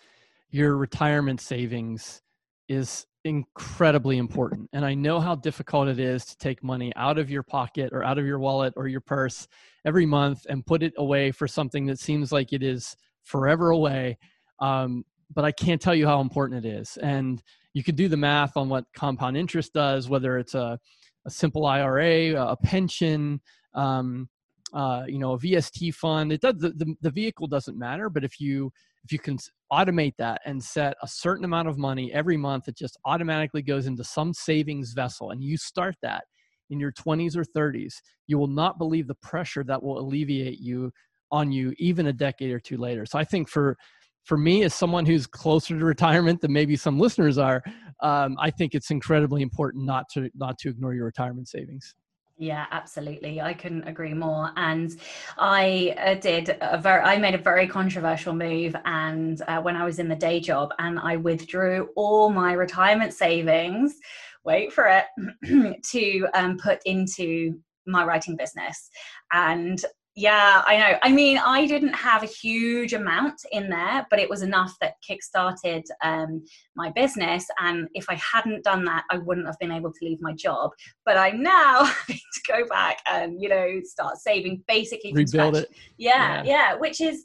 your 0.49 0.75
retirement 0.75 1.39
savings 1.39 2.21
is 2.67 3.05
incredibly 3.23 4.17
important. 4.17 4.69
And 4.73 4.83
I 4.83 4.93
know 4.93 5.21
how 5.21 5.35
difficult 5.35 5.87
it 5.87 5.99
is 5.99 6.25
to 6.25 6.37
take 6.37 6.63
money 6.63 6.91
out 6.97 7.17
of 7.17 7.29
your 7.29 7.43
pocket 7.43 7.93
or 7.93 8.03
out 8.03 8.17
of 8.17 8.25
your 8.25 8.39
wallet 8.39 8.73
or 8.75 8.87
your 8.87 9.01
purse 9.01 9.47
every 9.85 10.05
month 10.05 10.45
and 10.49 10.65
put 10.65 10.83
it 10.83 10.93
away 10.97 11.31
for 11.31 11.47
something 11.47 11.85
that 11.85 11.99
seems 11.99 12.31
like 12.33 12.51
it 12.51 12.63
is 12.63 12.97
forever 13.23 13.69
away. 13.69 14.17
Um, 14.59 15.05
but 15.33 15.45
I 15.45 15.51
can't 15.51 15.81
tell 15.81 15.95
you 15.95 16.07
how 16.07 16.21
important 16.21 16.65
it 16.65 16.69
is. 16.69 16.97
And 16.97 17.41
you 17.73 17.83
could 17.83 17.95
do 17.95 18.07
the 18.07 18.17
math 18.17 18.55
on 18.57 18.69
what 18.69 18.85
compound 18.95 19.37
interest 19.37 19.73
does, 19.73 20.09
whether 20.09 20.37
it's 20.37 20.53
a, 20.53 20.79
a 21.25 21.29
simple 21.29 21.65
IRA, 21.65 22.33
a 22.35 22.55
pension, 22.55 23.41
um, 23.73 24.29
uh, 24.73 25.03
you 25.07 25.19
know, 25.19 25.33
a 25.33 25.39
VST 25.39 25.93
fund. 25.93 26.31
It 26.31 26.41
does 26.41 26.55
the, 26.57 26.69
the, 26.69 26.95
the 27.01 27.11
vehicle 27.11 27.47
doesn't 27.47 27.77
matter, 27.77 28.09
but 28.09 28.23
if 28.23 28.39
you 28.39 28.71
if 29.03 29.11
you 29.11 29.19
can 29.19 29.37
automate 29.71 30.13
that 30.17 30.41
and 30.45 30.63
set 30.63 30.95
a 31.01 31.07
certain 31.07 31.43
amount 31.43 31.67
of 31.67 31.77
money 31.77 32.13
every 32.13 32.37
month, 32.37 32.69
it 32.69 32.77
just 32.77 32.97
automatically 33.03 33.61
goes 33.61 33.85
into 33.85 34.03
some 34.03 34.33
savings 34.33 34.93
vessel, 34.93 35.31
and 35.31 35.43
you 35.43 35.57
start 35.57 35.95
that 36.01 36.23
in 36.69 36.79
your 36.79 36.91
20s 36.91 37.35
or 37.35 37.43
30s, 37.43 37.95
you 38.27 38.37
will 38.37 38.47
not 38.47 38.77
believe 38.77 39.07
the 39.07 39.15
pressure 39.15 39.63
that 39.65 39.83
will 39.83 39.99
alleviate 39.99 40.59
you 40.59 40.91
on 41.31 41.51
you 41.51 41.73
even 41.77 42.07
a 42.07 42.13
decade 42.13 42.51
or 42.51 42.59
two 42.59 42.77
later. 42.77 43.05
So 43.05 43.19
I 43.19 43.23
think 43.23 43.49
for 43.49 43.77
for 44.23 44.37
me 44.37 44.63
as 44.63 44.73
someone 44.73 45.05
who's 45.05 45.27
closer 45.27 45.77
to 45.77 45.85
retirement 45.85 46.41
than 46.41 46.51
maybe 46.51 46.75
some 46.75 46.99
listeners 46.99 47.37
are 47.37 47.63
um, 48.01 48.37
i 48.39 48.49
think 48.49 48.73
it's 48.73 48.91
incredibly 48.91 49.41
important 49.41 49.85
not 49.85 50.05
to 50.09 50.29
not 50.35 50.57
to 50.57 50.69
ignore 50.69 50.93
your 50.93 51.05
retirement 51.05 51.47
savings 51.47 51.95
yeah, 52.37 52.65
absolutely. 52.71 53.41
I 53.41 53.53
couldn't 53.53 53.87
agree 53.87 54.13
more. 54.13 54.51
And 54.55 54.91
I 55.37 55.95
uh, 55.97 56.15
did 56.15 56.57
a 56.61 56.77
very, 56.79 57.01
I 57.03 57.17
made 57.17 57.35
a 57.35 57.37
very 57.37 57.67
controversial 57.67 58.33
move. 58.33 58.75
And 58.85 59.41
uh, 59.47 59.61
when 59.61 59.75
I 59.75 59.85
was 59.85 59.99
in 59.99 60.09
the 60.09 60.15
day 60.15 60.39
job, 60.39 60.73
and 60.79 60.97
I 60.99 61.15
withdrew 61.15 61.89
all 61.95 62.29
my 62.31 62.53
retirement 62.53 63.13
savings, 63.13 63.95
wait 64.43 64.73
for 64.73 64.87
it, 64.87 65.81
to 65.91 66.27
um, 66.33 66.57
put 66.57 66.79
into 66.85 67.59
my 67.85 68.03
writing 68.03 68.35
business. 68.35 68.89
And 69.31 69.79
yeah, 70.15 70.61
I 70.67 70.77
know. 70.77 70.99
I 71.01 71.11
mean, 71.11 71.39
I 71.39 71.65
didn't 71.65 71.93
have 71.93 72.21
a 72.21 72.27
huge 72.27 72.93
amount 72.93 73.41
in 73.51 73.67
there, 73.67 74.05
but 74.11 74.19
it 74.19 74.29
was 74.29 74.43
enough 74.43 74.75
that 74.79 74.93
kickstarted 75.09 75.81
um, 76.03 76.43
my 76.75 76.91
business. 76.91 77.47
And 77.59 77.87
if 77.95 78.05
I 78.09 78.15
hadn't 78.15 78.63
done 78.63 78.85
that, 78.85 79.05
I 79.09 79.17
wouldn't 79.17 79.47
have 79.47 79.57
been 79.59 79.71
able 79.71 79.91
to 79.91 80.05
leave 80.05 80.19
my 80.21 80.33
job. 80.33 80.69
But 81.03 81.17
I'm 81.17 81.41
now 81.41 81.83
having 82.07 82.17
to 82.17 82.41
go 82.47 82.67
back 82.67 82.99
and, 83.07 83.41
you 83.41 83.49
know, 83.49 83.79
start 83.85 84.17
saving 84.17 84.63
basically. 84.67 85.13
Rebuild 85.13 85.55
it. 85.55 85.69
Yeah, 85.97 86.43
yeah, 86.43 86.43
yeah, 86.43 86.75
which 86.75 87.01
is, 87.01 87.23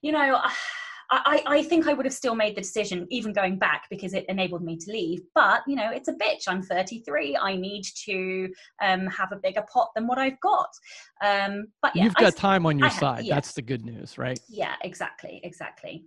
you 0.00 0.12
know, 0.12 0.40
I, 1.10 1.42
I 1.46 1.62
think 1.62 1.88
I 1.88 1.92
would 1.92 2.06
have 2.06 2.14
still 2.14 2.36
made 2.36 2.56
the 2.56 2.60
decision, 2.60 3.06
even 3.10 3.32
going 3.32 3.58
back, 3.58 3.86
because 3.90 4.14
it 4.14 4.24
enabled 4.28 4.62
me 4.62 4.76
to 4.76 4.92
leave. 4.92 5.22
But 5.34 5.62
you 5.66 5.74
know, 5.74 5.90
it's 5.90 6.08
a 6.08 6.14
bitch. 6.14 6.44
I'm 6.46 6.62
33. 6.62 7.36
I 7.36 7.56
need 7.56 7.82
to 8.04 8.48
um, 8.80 9.06
have 9.08 9.32
a 9.32 9.36
bigger 9.36 9.64
pot 9.72 9.90
than 9.96 10.06
what 10.06 10.18
I've 10.18 10.38
got. 10.40 10.68
Um, 11.24 11.66
but 11.82 11.96
yeah, 11.96 12.04
you've 12.04 12.14
got 12.14 12.34
I, 12.34 12.36
time 12.36 12.64
on 12.64 12.78
your 12.78 12.88
I 12.88 12.92
side. 12.92 13.24
Yeah. 13.24 13.34
That's 13.34 13.52
the 13.52 13.62
good 13.62 13.84
news, 13.84 14.18
right? 14.18 14.38
Yeah, 14.48 14.74
exactly, 14.82 15.40
exactly. 15.42 16.04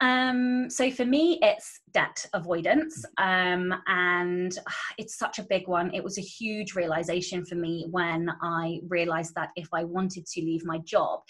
Um, 0.00 0.68
so 0.68 0.90
for 0.90 1.04
me, 1.04 1.38
it's 1.42 1.80
debt 1.92 2.26
avoidance, 2.34 3.04
um, 3.18 3.72
and 3.86 4.58
it's 4.98 5.16
such 5.16 5.38
a 5.38 5.44
big 5.44 5.68
one. 5.68 5.94
It 5.94 6.02
was 6.02 6.18
a 6.18 6.22
huge 6.22 6.74
realization 6.74 7.44
for 7.44 7.54
me 7.54 7.86
when 7.90 8.30
I 8.42 8.80
realized 8.88 9.34
that 9.36 9.50
if 9.54 9.68
I 9.72 9.84
wanted 9.84 10.26
to 10.26 10.40
leave 10.40 10.64
my 10.64 10.78
job 10.78 11.20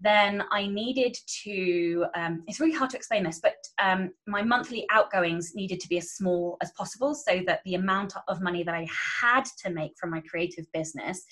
then 0.00 0.42
I 0.50 0.66
needed 0.66 1.16
to, 1.44 2.06
um, 2.14 2.42
it's 2.46 2.59
really 2.60 2.74
hard 2.74 2.90
to 2.90 2.96
explain 2.96 3.24
this, 3.24 3.40
but 3.42 3.54
um, 3.82 4.10
my 4.26 4.42
monthly 4.42 4.86
outgoings 4.92 5.54
needed 5.54 5.80
to 5.80 5.88
be 5.88 5.98
as 5.98 6.12
small 6.12 6.56
as 6.62 6.70
possible 6.72 7.14
so 7.14 7.40
that 7.46 7.60
the 7.64 7.74
amount 7.74 8.14
of 8.28 8.40
money 8.40 8.62
that 8.62 8.74
I 8.74 8.86
had 9.20 9.44
to 9.62 9.70
make 9.70 9.92
from 9.98 10.10
my 10.10 10.20
creative 10.20 10.66
business 10.72 11.24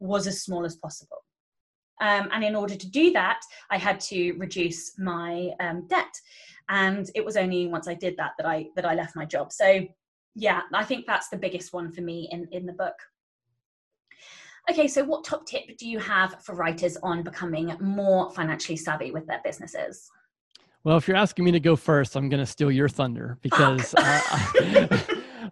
was 0.00 0.26
as 0.26 0.42
small 0.42 0.64
as 0.64 0.76
possible. 0.76 1.24
Um, 2.00 2.28
and 2.32 2.42
in 2.42 2.56
order 2.56 2.74
to 2.74 2.90
do 2.90 3.12
that, 3.12 3.40
I 3.70 3.78
had 3.78 4.00
to 4.00 4.32
reduce 4.32 4.98
my 4.98 5.50
um, 5.60 5.86
debt. 5.88 6.12
And 6.68 7.08
it 7.14 7.24
was 7.24 7.36
only 7.36 7.66
once 7.66 7.88
I 7.88 7.94
did 7.94 8.16
that 8.16 8.32
that 8.38 8.46
I 8.46 8.66
that 8.74 8.86
I 8.86 8.94
left 8.94 9.16
my 9.16 9.24
job. 9.24 9.52
So 9.52 9.86
yeah, 10.34 10.62
I 10.72 10.84
think 10.84 11.06
that's 11.06 11.28
the 11.28 11.36
biggest 11.36 11.72
one 11.72 11.92
for 11.92 12.00
me 12.00 12.28
in 12.32 12.48
in 12.52 12.66
the 12.66 12.72
book. 12.72 12.94
Okay, 14.70 14.88
so 14.88 15.04
what 15.04 15.24
top 15.24 15.44
tip 15.46 15.76
do 15.76 15.86
you 15.86 15.98
have 15.98 16.42
for 16.42 16.54
writers 16.54 16.96
on 17.02 17.22
becoming 17.22 17.76
more 17.80 18.30
financially 18.30 18.76
savvy 18.76 19.10
with 19.10 19.26
their 19.26 19.42
businesses? 19.44 20.10
Well, 20.84 20.98
if 20.98 21.08
you're 21.08 21.16
asking 21.16 21.46
me 21.46 21.52
to 21.52 21.60
go 21.60 21.76
first, 21.76 22.14
I'm 22.14 22.28
going 22.28 22.44
to 22.44 22.46
steal 22.46 22.70
your 22.70 22.90
thunder 22.90 23.38
because 23.40 23.94
I, 23.96 25.00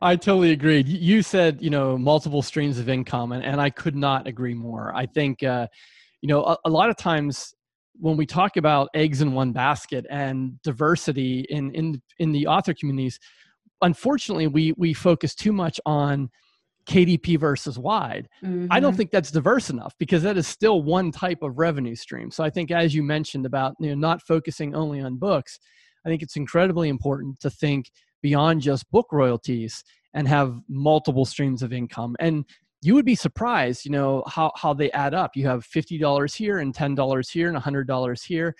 I, 0.02 0.16
totally 0.16 0.50
agreed. 0.50 0.86
You 0.86 1.22
said, 1.22 1.62
you 1.62 1.70
know, 1.70 1.96
multiple 1.96 2.42
streams 2.42 2.78
of 2.78 2.90
income, 2.90 3.32
and, 3.32 3.42
and 3.42 3.58
I 3.58 3.70
could 3.70 3.96
not 3.96 4.26
agree 4.26 4.52
more. 4.52 4.94
I 4.94 5.06
think, 5.06 5.42
uh, 5.42 5.68
you 6.20 6.28
know, 6.28 6.44
a, 6.44 6.58
a 6.66 6.70
lot 6.70 6.90
of 6.90 6.98
times 6.98 7.54
when 7.98 8.18
we 8.18 8.26
talk 8.26 8.58
about 8.58 8.90
eggs 8.92 9.22
in 9.22 9.32
one 9.32 9.52
basket 9.52 10.04
and 10.10 10.60
diversity 10.62 11.46
in 11.48 11.70
in 11.74 12.02
in 12.18 12.32
the 12.32 12.46
author 12.46 12.74
communities, 12.74 13.18
unfortunately, 13.80 14.48
we 14.48 14.74
we 14.76 14.92
focus 14.92 15.34
too 15.34 15.52
much 15.52 15.80
on 15.86 16.28
KDP 16.86 17.38
versus 17.38 17.78
wide. 17.78 18.28
Mm-hmm. 18.44 18.66
I 18.70 18.80
don't 18.80 18.92
mm-hmm. 18.92 18.98
think 18.98 19.10
that's 19.10 19.30
diverse 19.30 19.70
enough 19.70 19.94
because 19.98 20.22
that 20.22 20.36
is 20.36 20.46
still 20.46 20.82
one 20.82 21.12
type 21.12 21.42
of 21.42 21.58
revenue 21.58 21.94
stream. 21.94 22.30
So 22.30 22.42
I 22.44 22.50
think, 22.50 22.70
as 22.70 22.94
you 22.94 23.02
mentioned 23.02 23.46
about 23.46 23.74
you 23.78 23.90
know 23.90 23.94
not 23.94 24.22
focusing 24.22 24.74
only 24.74 25.00
on 25.00 25.16
books, 25.16 25.58
I 26.04 26.08
think 26.08 26.22
it's 26.22 26.36
incredibly 26.36 26.88
important 26.88 27.40
to 27.40 27.50
think 27.50 27.90
beyond 28.22 28.62
just 28.62 28.90
book 28.90 29.08
royalties 29.12 29.84
and 30.14 30.28
have 30.28 30.60
multiple 30.68 31.24
streams 31.24 31.62
of 31.62 31.72
income. 31.72 32.16
And 32.20 32.44
you 32.82 32.94
would 32.94 33.04
be 33.04 33.14
surprised, 33.14 33.84
you 33.84 33.92
know, 33.92 34.24
how 34.26 34.52
how 34.56 34.74
they 34.74 34.90
add 34.92 35.14
up. 35.14 35.36
You 35.36 35.46
have 35.46 35.64
fifty 35.64 35.98
dollars 35.98 36.34
here 36.34 36.58
and 36.58 36.74
ten 36.74 36.94
dollars 36.94 37.30
here 37.30 37.48
and 37.48 37.56
hundred 37.56 37.86
dollars 37.86 38.22
here. 38.22 38.54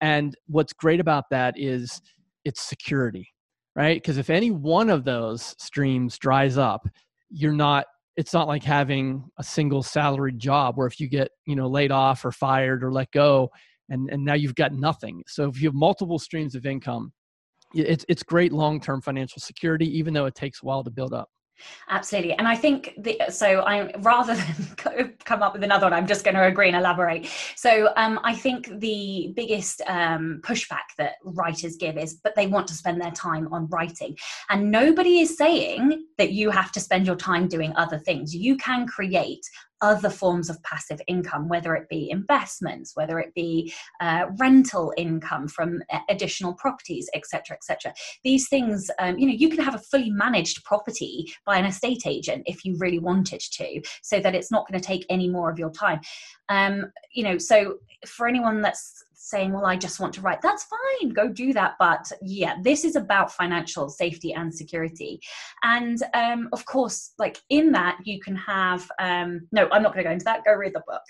And 0.00 0.34
what's 0.46 0.72
great 0.72 1.00
about 1.00 1.24
that 1.30 1.54
is 1.56 2.00
it's 2.44 2.60
security, 2.60 3.28
right? 3.76 4.00
Because 4.00 4.18
if 4.18 4.30
any 4.30 4.50
one 4.50 4.90
of 4.90 5.04
those 5.04 5.54
streams 5.58 6.18
dries 6.18 6.58
up, 6.58 6.88
you're 7.30 7.52
not 7.52 7.86
it's 8.16 8.34
not 8.34 8.48
like 8.48 8.64
having 8.64 9.24
a 9.38 9.44
single 9.44 9.82
salaried 9.82 10.38
job 10.38 10.76
where 10.76 10.86
if 10.86 10.98
you 10.98 11.08
get 11.08 11.30
you 11.46 11.54
know 11.54 11.68
laid 11.68 11.92
off 11.92 12.24
or 12.24 12.32
fired 12.32 12.82
or 12.82 12.92
let 12.92 13.10
go 13.12 13.48
and 13.88 14.10
and 14.10 14.24
now 14.24 14.34
you've 14.34 14.54
got 14.54 14.72
nothing. 14.72 15.22
So 15.26 15.48
if 15.48 15.60
you 15.60 15.68
have 15.68 15.74
multiple 15.74 16.18
streams 16.18 16.54
of 16.54 16.66
income 16.66 17.12
it's 17.74 18.04
it's 18.08 18.22
great 18.22 18.52
long-term 18.52 19.02
financial 19.02 19.40
security 19.40 19.86
even 19.98 20.14
though 20.14 20.26
it 20.26 20.34
takes 20.34 20.62
a 20.62 20.66
while 20.66 20.82
to 20.82 20.90
build 20.90 21.12
up 21.12 21.28
Absolutely. 21.88 22.32
And 22.34 22.46
I 22.46 22.54
think 22.54 22.94
the, 22.98 23.20
so 23.28 23.60
I 23.60 23.92
rather 23.98 24.34
than 24.86 25.14
come 25.24 25.42
up 25.42 25.52
with 25.52 25.64
another 25.64 25.86
one, 25.86 25.92
I'm 25.92 26.06
just 26.06 26.24
going 26.24 26.34
to 26.34 26.44
agree 26.44 26.68
and 26.68 26.76
elaborate. 26.76 27.28
So 27.56 27.92
um, 27.96 28.20
I 28.24 28.34
think 28.34 28.80
the 28.80 29.32
biggest 29.34 29.82
um, 29.86 30.40
pushback 30.42 30.94
that 30.98 31.14
writers 31.24 31.76
give 31.76 31.96
is, 31.96 32.14
but 32.14 32.34
they 32.34 32.46
want 32.46 32.66
to 32.68 32.74
spend 32.74 33.00
their 33.00 33.10
time 33.10 33.52
on 33.52 33.66
writing. 33.68 34.16
And 34.50 34.70
nobody 34.70 35.20
is 35.20 35.36
saying 35.36 36.06
that 36.18 36.32
you 36.32 36.50
have 36.50 36.72
to 36.72 36.80
spend 36.80 37.06
your 37.06 37.16
time 37.16 37.48
doing 37.48 37.72
other 37.76 37.98
things. 37.98 38.34
You 38.34 38.56
can 38.56 38.86
create 38.86 39.44
other 39.80 40.10
forms 40.10 40.50
of 40.50 40.62
passive 40.62 41.00
income, 41.06 41.48
whether 41.48 41.74
it 41.74 41.88
be 41.88 42.10
investments, 42.10 42.92
whether 42.94 43.18
it 43.18 43.34
be 43.34 43.72
uh, 44.00 44.26
rental 44.38 44.92
income 44.96 45.48
from 45.48 45.80
additional 46.08 46.54
properties, 46.54 47.08
etc., 47.14 47.56
etc. 47.56 47.92
These 48.24 48.48
things, 48.48 48.90
um, 48.98 49.18
you 49.18 49.26
know, 49.26 49.34
you 49.34 49.48
can 49.48 49.62
have 49.64 49.74
a 49.74 49.78
fully 49.78 50.10
managed 50.10 50.64
property 50.64 51.32
by 51.46 51.58
an 51.58 51.64
estate 51.64 52.02
agent 52.06 52.42
if 52.46 52.64
you 52.64 52.76
really 52.78 52.98
wanted 52.98 53.40
to, 53.40 53.80
so 54.02 54.20
that 54.20 54.34
it's 54.34 54.50
not 54.50 54.68
going 54.68 54.80
to 54.80 54.86
take 54.86 55.06
any 55.08 55.28
more 55.28 55.50
of 55.50 55.58
your 55.58 55.70
time. 55.70 56.00
Um, 56.48 56.92
you 57.12 57.24
know, 57.24 57.38
so 57.38 57.78
for 58.06 58.26
anyone 58.26 58.62
that's 58.62 59.04
saying, 59.28 59.52
well, 59.52 59.66
I 59.66 59.76
just 59.76 60.00
want 60.00 60.14
to 60.14 60.22
write, 60.22 60.40
that's 60.40 60.64
fine, 60.64 61.10
go 61.10 61.28
do 61.28 61.52
that. 61.52 61.74
But 61.78 62.10
yeah, 62.22 62.56
this 62.62 62.82
is 62.82 62.96
about 62.96 63.30
financial 63.30 63.90
safety 63.90 64.32
and 64.32 64.54
security. 64.54 65.20
And 65.62 66.02
um, 66.14 66.48
of 66.52 66.64
course, 66.64 67.12
like 67.18 67.42
in 67.50 67.72
that, 67.72 67.98
you 68.04 68.20
can 68.20 68.36
have, 68.36 68.90
um, 68.98 69.46
no, 69.52 69.68
I'm 69.70 69.82
not 69.82 69.92
going 69.92 70.02
to 70.02 70.08
go 70.08 70.12
into 70.12 70.24
that, 70.24 70.44
go 70.44 70.54
read 70.54 70.74
the 70.74 70.82
book. 70.86 71.02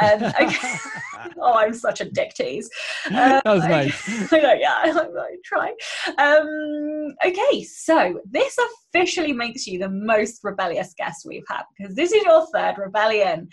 Um, 0.00 0.32
okay. 0.40 0.74
oh, 1.40 1.54
I'm 1.54 1.74
such 1.74 2.00
a 2.00 2.04
dick 2.04 2.34
tease. 2.34 2.70
that 3.10 3.44
was 3.44 3.64
nice. 3.64 4.32
I 4.32 4.38
know, 4.38 4.52
yeah, 4.52 4.74
I, 4.78 4.90
I 4.90 5.36
try. 5.44 5.74
Um, 6.18 7.14
okay, 7.26 7.64
so 7.64 8.20
this 8.30 8.56
officially 8.94 9.32
makes 9.32 9.66
you 9.66 9.80
the 9.80 9.88
most 9.88 10.44
rebellious 10.44 10.94
guest 10.96 11.26
we've 11.26 11.44
had 11.48 11.62
because 11.76 11.96
this 11.96 12.12
is 12.12 12.22
your 12.22 12.46
third 12.54 12.76
rebellion. 12.78 13.48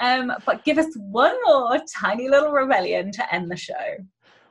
Um, 0.00 0.32
but 0.46 0.64
give 0.64 0.78
us 0.78 0.94
one 0.96 1.34
more 1.44 1.80
tiny 2.00 2.28
little 2.28 2.52
rebellion 2.52 3.10
to 3.12 3.34
end 3.34 3.50
the 3.50 3.56
show. 3.56 3.63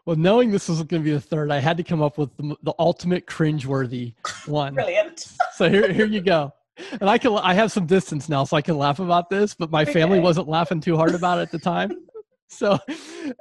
Well, 0.06 0.18
knowing 0.18 0.52
this 0.52 0.68
was 0.68 0.84
going 0.84 1.02
to 1.02 1.06
be 1.06 1.14
the 1.14 1.22
third, 1.22 1.52
I 1.52 1.60
had 1.60 1.78
to 1.78 1.84
come 1.84 2.02
up 2.02 2.18
with 2.18 2.36
the, 2.36 2.56
the 2.64 2.74
ultimate 2.78 3.26
cringeworthy 3.26 4.14
one. 4.46 4.74
Brilliant. 4.74 5.28
so 5.56 5.70
here, 5.70 5.92
here 5.92 6.06
you 6.06 6.22
go. 6.22 6.52
And 7.00 7.10
I 7.10 7.18
can 7.18 7.38
I 7.38 7.54
have 7.54 7.72
some 7.72 7.86
distance 7.86 8.28
now, 8.28 8.44
so 8.44 8.58
I 8.58 8.62
can 8.62 8.78
laugh 8.78 9.00
about 9.00 9.30
this. 9.30 9.54
But 9.54 9.70
my 9.70 9.84
okay. 9.84 9.94
family 9.94 10.20
wasn't 10.20 10.48
laughing 10.48 10.82
too 10.82 10.98
hard 10.98 11.14
about 11.14 11.38
it 11.38 11.44
at 11.44 11.52
the 11.52 11.60
time. 11.60 11.92
so 12.50 12.80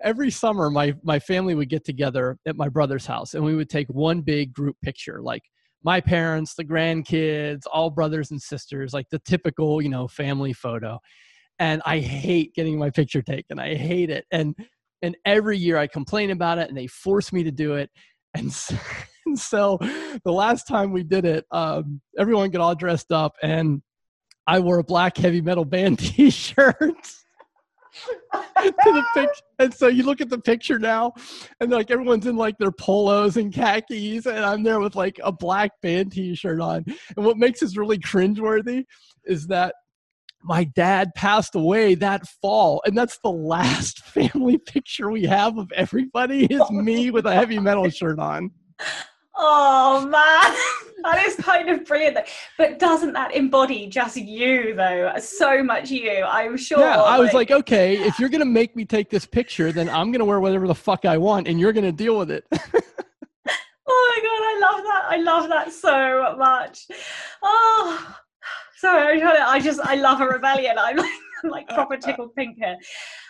every 0.02 0.30
summer, 0.30 0.70
my 0.70 0.94
my 1.02 1.18
family 1.18 1.54
would 1.54 1.70
get 1.70 1.84
together 1.84 2.38
at 2.46 2.56
my 2.56 2.68
brother's 2.68 3.06
house, 3.06 3.32
and 3.34 3.42
we 3.42 3.56
would 3.56 3.70
take 3.70 3.88
one 3.88 4.20
big 4.20 4.52
group 4.52 4.76
picture, 4.82 5.22
like 5.22 5.42
my 5.82 6.00
parents, 6.00 6.54
the 6.54 6.64
grandkids, 6.64 7.62
all 7.72 7.88
brothers 7.88 8.30
and 8.30 8.40
sisters, 8.40 8.92
like 8.92 9.08
the 9.10 9.18
typical 9.20 9.80
you 9.80 9.88
know 9.88 10.06
family 10.06 10.52
photo. 10.52 11.00
And 11.58 11.80
I 11.86 12.00
hate 12.00 12.54
getting 12.54 12.78
my 12.78 12.90
picture 12.90 13.22
taken. 13.22 13.58
I 13.58 13.74
hate 13.74 14.10
it. 14.10 14.26
And 14.30 14.54
and 15.02 15.16
every 15.24 15.58
year 15.58 15.76
I 15.76 15.86
complain 15.86 16.30
about 16.30 16.58
it 16.58 16.68
and 16.68 16.76
they 16.76 16.86
force 16.86 17.32
me 17.32 17.44
to 17.44 17.52
do 17.52 17.74
it. 17.74 17.90
And 18.34 18.50
so, 18.50 18.74
and 19.26 19.38
so 19.38 19.76
the 20.24 20.32
last 20.32 20.66
time 20.66 20.90
we 20.90 21.02
did 21.02 21.26
it, 21.26 21.44
um, 21.50 22.00
everyone 22.18 22.48
got 22.48 22.62
all 22.62 22.74
dressed 22.74 23.12
up 23.12 23.34
and 23.42 23.82
I 24.46 24.60
wore 24.60 24.78
a 24.78 24.84
black 24.84 25.18
heavy 25.18 25.42
metal 25.42 25.66
band 25.66 25.98
t 25.98 26.30
shirt. 26.30 26.78
to 28.32 28.44
the 28.84 29.04
picture. 29.14 29.42
And 29.58 29.72
so 29.72 29.86
you 29.86 30.02
look 30.02 30.20
at 30.20 30.28
the 30.28 30.40
picture 30.40 30.80
now, 30.80 31.12
and 31.60 31.70
like 31.70 31.92
everyone's 31.92 32.26
in 32.26 32.34
like 32.34 32.58
their 32.58 32.72
polos 32.72 33.36
and 33.36 33.52
khakis, 33.52 34.26
and 34.26 34.44
I'm 34.44 34.64
there 34.64 34.80
with 34.80 34.96
like 34.96 35.20
a 35.22 35.30
black 35.30 35.70
band 35.82 36.10
t-shirt 36.10 36.60
on. 36.60 36.84
And 37.16 37.24
what 37.24 37.36
makes 37.36 37.60
this 37.60 37.76
really 37.76 37.98
cringeworthy 37.98 38.84
is 39.24 39.46
that 39.48 39.76
my 40.44 40.64
dad 40.64 41.14
passed 41.14 41.54
away 41.54 41.94
that 41.94 42.26
fall 42.26 42.82
and 42.86 42.96
that's 42.96 43.18
the 43.18 43.30
last 43.30 43.98
family 44.04 44.58
picture 44.58 45.10
we 45.10 45.24
have 45.24 45.58
of 45.58 45.70
everybody 45.72 46.44
is 46.46 46.62
me 46.70 47.10
with 47.10 47.26
a 47.26 47.34
heavy 47.34 47.58
metal 47.58 47.88
shirt 47.88 48.18
on. 48.18 48.50
Oh 49.36 50.06
man. 50.06 50.56
That 51.02 51.26
is 51.26 51.34
kind 51.34 51.68
of 51.68 51.84
brilliant 51.84 52.16
but 52.56 52.78
doesn't 52.78 53.12
that 53.14 53.34
embody 53.34 53.88
just 53.88 54.16
you 54.16 54.72
though? 54.76 55.12
So 55.18 55.64
much 55.64 55.90
you 55.90 56.22
i'm 56.22 56.56
sure. 56.56 56.78
Yeah 56.78 57.02
i 57.02 57.18
was 57.18 57.32
like, 57.32 57.50
like 57.50 57.58
okay 57.62 57.96
if 57.96 58.20
you're 58.20 58.28
gonna 58.34 58.44
make 58.44 58.76
me 58.76 58.84
take 58.84 59.10
this 59.10 59.26
picture 59.26 59.72
then 59.72 59.88
i'm 59.88 60.12
gonna 60.12 60.24
wear 60.24 60.38
whatever 60.38 60.68
the 60.68 60.76
fuck 60.76 61.04
i 61.04 61.18
want 61.18 61.48
and 61.48 61.58
you're 61.58 61.72
gonna 61.72 61.90
deal 61.90 62.16
with 62.16 62.30
it. 62.30 62.44
Oh 62.52 62.60
my 63.44 64.20
god 64.22 64.42
i 64.44 64.58
love 64.60 64.84
that. 64.84 65.04
I 65.08 65.16
love 65.16 65.48
that 65.48 65.72
so 65.72 66.36
much. 66.38 66.86
Oh 67.42 68.16
Sorry, 68.82 69.12
I'm 69.12 69.20
trying 69.20 69.36
to, 69.36 69.48
I 69.48 69.60
just 69.60 69.78
I 69.80 69.94
love 69.94 70.20
a 70.20 70.26
rebellion. 70.26 70.76
I'm 70.76 70.96
like, 70.96 71.10
I'm 71.44 71.50
like 71.50 71.68
proper 71.68 71.96
tickled 71.96 72.34
pink 72.34 72.56
here. 72.58 72.76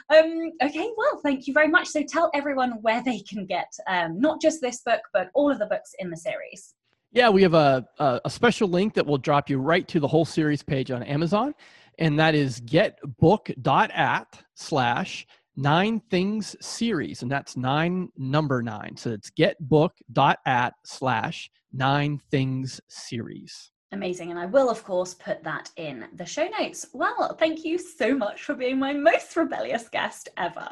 Um, 0.09 0.51
okay, 0.63 0.89
well, 0.97 1.21
thank 1.23 1.47
you 1.47 1.53
very 1.53 1.69
much. 1.69 1.89
So 1.89 2.03
tell 2.03 2.31
everyone 2.33 2.71
where 2.81 3.03
they 3.05 3.21
can 3.21 3.45
get 3.45 3.71
um, 3.87 4.19
not 4.19 4.41
just 4.41 4.63
this 4.63 4.81
book, 4.81 5.03
but 5.13 5.29
all 5.35 5.51
of 5.51 5.59
the 5.59 5.67
books 5.67 5.95
in 5.99 6.09
the 6.09 6.17
series. 6.17 6.75
Yeah, 7.11 7.29
we 7.29 7.43
have 7.43 7.53
a, 7.53 7.87
a, 7.99 8.23
a 8.25 8.31
special 8.31 8.67
link 8.67 8.95
that 8.95 9.05
will 9.05 9.19
drop 9.19 9.51
you 9.51 9.59
right 9.59 9.87
to 9.89 10.01
the 10.01 10.09
whole 10.09 10.25
series 10.25 10.63
page 10.63 10.91
on 10.91 11.03
Amazon, 11.03 11.55
and 11.99 12.19
that 12.19 12.35
is 12.35 12.59
getbook.at 12.63 14.43
slash 14.55 15.27
nine 15.55 16.01
things 16.11 16.57
series, 16.63 17.21
and 17.21 17.31
that's 17.31 17.59
nine 17.59 18.09
number 18.17 18.63
nine. 18.63 18.97
So 18.97 19.11
it's 19.11 19.31
getbook.at 19.31 20.73
slash 20.87 21.51
nine 21.75 22.23
things 22.31 22.81
series. 22.89 23.72
Amazing. 23.93 24.31
And 24.31 24.39
I 24.39 24.47
will, 24.47 24.71
of 24.71 24.83
course, 24.85 25.15
put 25.15 25.43
that 25.45 25.71
in 25.77 26.07
the 26.15 26.25
show 26.25 26.49
notes. 26.59 26.87
Well, 26.95 27.37
thank 27.39 27.65
you 27.65 27.79
so 27.79 28.15
much 28.15 28.43
for 28.43 28.55
being 28.55 28.79
my 28.79 28.95
most 28.95 29.37
rebellious 29.37 29.89
guest 29.89 30.31
ever. 30.39 30.69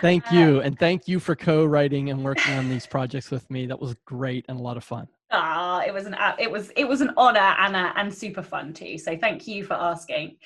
Thank 0.00 0.32
uh, 0.32 0.36
you. 0.36 0.60
and 0.60 0.78
thank 0.78 1.06
you 1.06 1.20
for 1.20 1.36
co 1.36 1.64
writing 1.64 2.10
and 2.10 2.24
working 2.24 2.54
on 2.54 2.68
these 2.68 2.86
projects 2.86 3.30
with 3.30 3.48
me. 3.50 3.66
That 3.66 3.78
was 3.78 3.94
great 4.06 4.46
and 4.48 4.58
a 4.58 4.62
lot 4.62 4.76
of 4.76 4.84
fun. 4.84 5.06
Ah, 5.32 5.82
it 5.86 5.92
was 5.92 6.06
an 6.06 6.16
it 6.38 6.50
was 6.50 6.70
it 6.76 6.88
was 6.88 7.00
an 7.00 7.12
honor 7.16 7.54
and 7.58 7.76
and 7.76 8.12
super 8.12 8.42
fun 8.42 8.72
too. 8.72 8.98
So 8.98 9.16
thank 9.16 9.46
you 9.46 9.64
for 9.64 9.74
asking. 9.74 10.36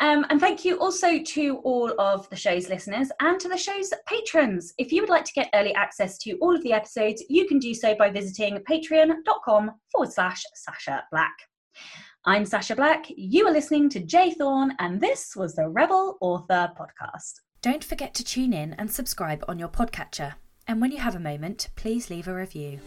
Um, 0.00 0.26
and 0.30 0.40
thank 0.40 0.64
you 0.64 0.78
also 0.80 1.22
to 1.22 1.58
all 1.58 1.94
of 2.00 2.28
the 2.28 2.36
show's 2.36 2.68
listeners 2.68 3.08
and 3.20 3.38
to 3.38 3.48
the 3.48 3.56
show's 3.56 3.92
patrons. 4.06 4.74
If 4.78 4.90
you 4.90 5.00
would 5.00 5.10
like 5.10 5.24
to 5.24 5.32
get 5.32 5.50
early 5.54 5.74
access 5.74 6.18
to 6.18 6.32
all 6.38 6.56
of 6.56 6.62
the 6.62 6.72
episodes, 6.72 7.22
you 7.28 7.46
can 7.46 7.58
do 7.58 7.72
so 7.72 7.94
by 7.94 8.10
visiting 8.10 8.58
patreon.com 8.68 9.70
forward 9.92 10.12
slash 10.12 10.42
Sacha 10.54 11.04
Black. 11.12 11.32
I'm 12.24 12.44
Sacha 12.44 12.76
Black. 12.76 13.06
You 13.08 13.46
are 13.48 13.52
listening 13.52 13.88
to 13.90 14.00
J. 14.00 14.32
Thorn, 14.32 14.74
and 14.78 15.00
this 15.00 15.34
was 15.34 15.54
the 15.54 15.68
Rebel 15.68 16.18
Author 16.20 16.70
Podcast. 16.78 17.34
Don't 17.62 17.84
forget 17.84 18.14
to 18.14 18.24
tune 18.24 18.52
in 18.52 18.74
and 18.74 18.90
subscribe 18.90 19.44
on 19.48 19.58
your 19.58 19.68
podcatcher. 19.68 20.34
And 20.66 20.80
when 20.80 20.92
you 20.92 20.98
have 20.98 21.16
a 21.16 21.20
moment, 21.20 21.68
please 21.76 22.10
leave 22.10 22.28
a 22.28 22.34
review. 22.34 22.80